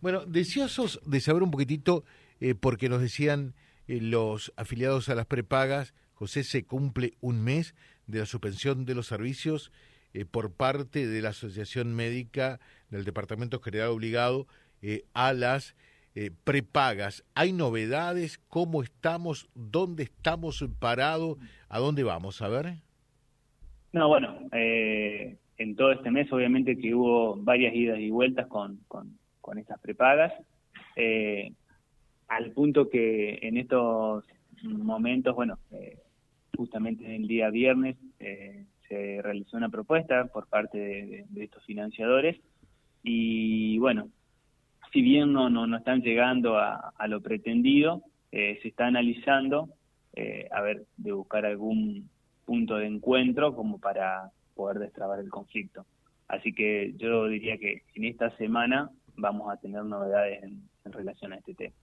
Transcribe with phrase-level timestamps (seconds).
[0.00, 2.04] Bueno, deseosos de saber un poquitito,
[2.40, 3.54] eh, porque nos decían
[3.86, 7.74] eh, los afiliados a las prepagas, José, se cumple un mes
[8.06, 9.72] de la suspensión de los servicios
[10.14, 14.46] eh, por parte de la Asociación Médica del Departamento General Obligado
[15.14, 15.76] a las
[16.42, 17.24] prepagas.
[17.36, 18.38] ¿Hay novedades?
[18.48, 19.48] ¿Cómo estamos?
[19.54, 21.38] ¿Dónde estamos parados?
[21.68, 22.42] ¿A dónde vamos?
[22.42, 22.74] A ver.
[23.92, 24.40] No, bueno,
[25.62, 29.18] en todo este mes obviamente que hubo varias idas y vueltas con, con,
[29.58, 30.32] estas prepagas,
[30.96, 31.52] eh,
[32.28, 34.24] al punto que en estos
[34.62, 35.98] momentos, bueno, eh,
[36.56, 37.96] justamente en el día viernes
[38.88, 42.36] se realizó una propuesta por parte de, estos financiadores
[43.02, 44.08] y bueno,
[44.92, 49.70] si bien no, no, están llegando a, a lo pretendido, se está analizando
[50.50, 52.08] a ver de buscar algún
[52.44, 55.86] punto de encuentro como para poder destrabar el conflicto.
[56.28, 61.36] Así que yo diría que en esta semana vamos a tener novedades en, relación a
[61.36, 61.74] este tema.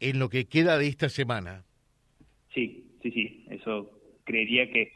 [0.00, 1.64] En lo que queda de esta semana.
[2.54, 3.46] Sí, sí, sí.
[3.50, 3.90] Eso
[4.24, 4.92] creería que,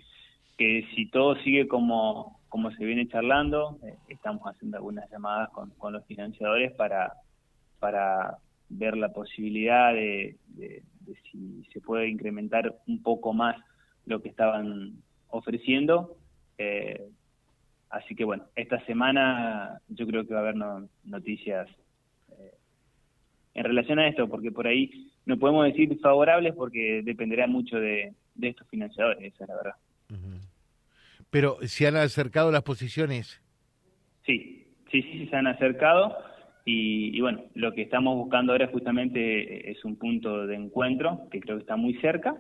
[0.57, 5.71] que si todo sigue como, como se viene charlando, eh, estamos haciendo algunas llamadas con,
[5.71, 7.15] con los financiadores para,
[7.81, 10.83] para ver la posibilidad de, de
[11.31, 13.57] si se puede incrementar un poco más
[14.07, 16.17] lo que estaban ofreciendo.
[16.59, 17.09] Eh,
[17.93, 20.57] así que bueno, esta semana yo creo que va a haber
[21.05, 21.69] noticias
[22.31, 22.55] eh,
[23.55, 28.13] en relación a esto, porque por ahí no podemos decir favorables porque dependerá mucho de,
[28.41, 29.77] estos financiadores, esa es la verdad.
[31.31, 33.41] Pero ¿se han acercado las posiciones?
[34.27, 36.17] Sí, sí, sí, se han acercado.
[36.65, 41.41] Y, y, bueno, lo que estamos buscando ahora justamente es un punto de encuentro que
[41.41, 42.37] creo que está muy cerca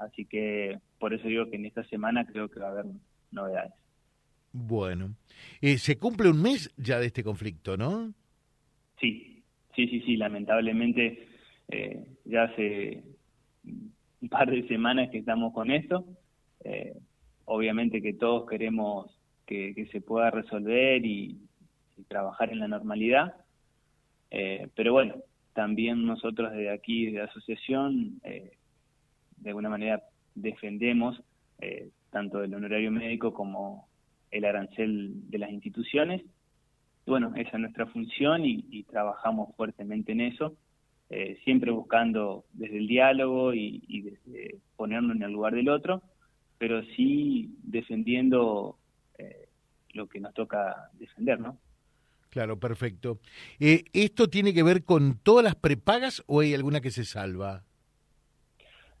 [0.00, 2.86] Así que por eso digo que en esta semana creo que va a haber
[3.30, 3.74] novedades.
[4.52, 5.14] Bueno,
[5.60, 8.12] eh, se cumple un mes ya de este conflicto, ¿no?
[9.00, 9.42] Sí,
[9.74, 11.28] sí, sí, sí, lamentablemente
[11.68, 13.02] eh, ya hace
[13.64, 16.04] un par de semanas que estamos con esto.
[16.64, 16.94] Eh,
[17.44, 19.16] obviamente que todos queremos
[19.46, 21.38] que, se pueda resolver y,
[22.08, 23.34] trabajar en la normalidad,
[24.74, 25.16] pero bueno,
[25.52, 30.02] también nosotros desde aquí, de la asociación, de alguna manera
[30.34, 31.20] defendemos
[31.60, 33.88] eh, tanto el honorario médico como
[34.30, 36.22] el arancel de las instituciones.
[37.06, 40.56] Bueno, esa es nuestra función y, trabajamos fuertemente en eso,
[41.08, 46.02] eh, siempre buscando desde el diálogo y, desde ponernos en el lugar del otro,
[46.58, 48.78] pero sí defendiendo
[49.18, 49.48] eh,
[49.92, 51.58] lo que nos toca defender, ¿no?
[52.28, 53.18] Claro, perfecto.
[53.58, 57.64] ¿Esto tiene que ver con todas las prepagas o hay alguna que se salva?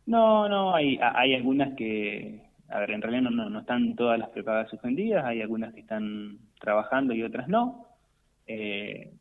[0.04, 4.30] No, no, hay, hay algunas que, a ver, en realidad no, no, están todas las
[4.30, 7.86] prepagas suspendidas, hay algunas que están trabajando y otras no.
[8.46, 9.12] Eh,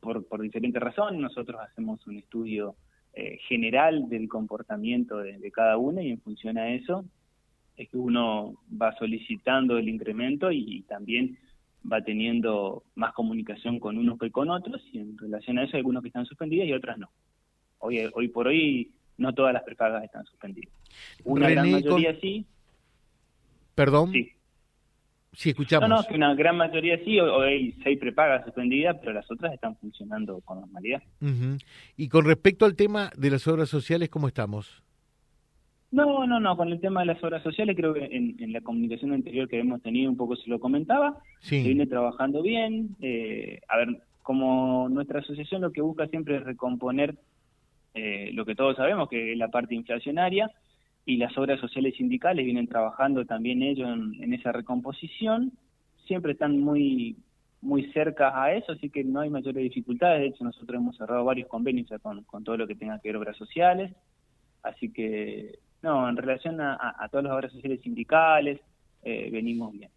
[0.00, 2.76] por, por diferentes razones, nosotros hacemos un estudio
[3.14, 7.04] eh, general del comportamiento de, cada una y en función a eso
[7.76, 11.36] es que uno va solicitando el incremento y, también
[11.90, 15.80] va teniendo más comunicación con unos que con otros y en relación a eso hay
[15.80, 17.10] algunos que están suspendidas y otras no.
[17.78, 20.72] Hoy, hoy por hoy no todas las prepagas están suspendidas.
[21.24, 22.46] Una gran mayoría sí.
[23.78, 24.10] ¿Perdón?
[24.10, 24.32] Sí.
[25.32, 25.88] Sí, escuchamos.
[25.88, 29.54] No, no, que una gran mayoría sí, o hay seis prepagas suspendidas, pero las otras
[29.54, 31.00] están funcionando con normalidad.
[31.96, 34.82] Y con respecto al tema de las obras sociales, ¿cómo estamos?
[35.92, 39.12] No, no, no, con el tema de las obras sociales creo que en, la comunicación
[39.12, 43.76] anterior que hemos tenido un poco se lo comentaba, se viene trabajando bien, eh, a
[43.76, 47.14] ver, como nuestra asociación lo que busca siempre es recomponer
[47.94, 50.50] eh, lo que todos sabemos, que es la parte inflacionaria,
[51.08, 55.52] y las obras sociales sindicales vienen trabajando también ellos en, esa recomposición,
[56.06, 57.16] siempre están muy
[57.62, 61.24] muy cerca a eso, así que no hay mayores dificultades, de hecho nosotros hemos cerrado
[61.24, 63.90] varios convenios con, con todo lo que tenga que ver obras sociales,
[64.62, 68.60] así que no, en relación a, todas las obras sociales sindicales,
[69.02, 69.90] eh, venimos bien.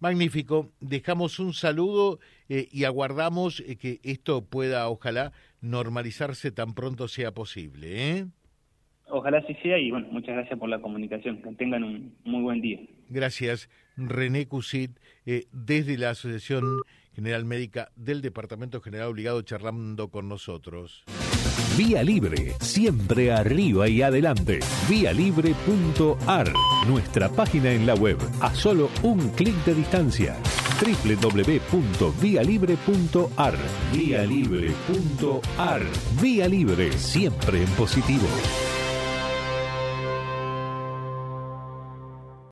[0.00, 0.72] Magnífico.
[0.80, 7.32] Dejamos un saludo eh, y aguardamos eh, que esto pueda, ojalá, normalizarse tan pronto sea
[7.32, 8.10] posible.
[8.10, 8.26] ¿eh?
[9.08, 11.40] Ojalá así sea y bueno, muchas gracias por la comunicación.
[11.42, 12.80] Que tengan un muy buen día.
[13.08, 14.92] Gracias, René Cusit,
[15.52, 16.64] desde la Asociación
[17.14, 21.04] General Médica del Departamento General Obligado, charlando con nosotros.
[21.76, 24.60] Vía Libre, siempre arriba y adelante.
[24.88, 26.52] Vialibre.ar,
[26.88, 30.36] nuestra página en la web, a solo un clic de distancia.
[30.80, 33.54] www.vialibre.ar.
[33.92, 35.82] Vialibre.ar.
[36.22, 38.28] Vía Libre, siempre en positivo.